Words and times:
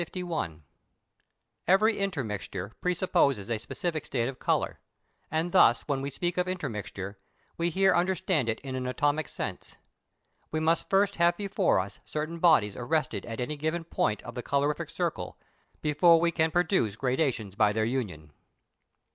Every 1.67 1.99
intermixture 1.99 2.71
pre 2.81 2.95
supposes 2.95 3.51
a 3.51 3.59
specific 3.59 4.07
state 4.07 4.27
of 4.27 4.39
colour; 4.39 4.79
and 5.29 5.51
thus 5.51 5.81
when 5.83 6.01
we 6.01 6.09
speak 6.09 6.39
of 6.39 6.47
intermixture, 6.47 7.19
we 7.55 7.69
here 7.69 7.93
understand 7.93 8.49
it 8.49 8.59
in 8.61 8.73
an 8.75 8.87
atomic 8.87 9.27
sense. 9.27 9.77
We 10.49 10.59
must 10.59 10.89
first 10.89 11.17
have 11.17 11.37
before 11.37 11.79
us 11.79 11.99
certain 12.03 12.39
bodies 12.39 12.75
arrested 12.75 13.27
at 13.27 13.39
any 13.39 13.57
given 13.57 13.83
point 13.83 14.23
of 14.23 14.33
the 14.33 14.41
colorific 14.41 14.89
circle, 14.89 15.37
before 15.83 16.19
we 16.19 16.31
can 16.31 16.49
produce 16.49 16.95
gradations 16.95 17.53
by 17.53 17.71
their 17.71 17.85
union. 17.85 18.31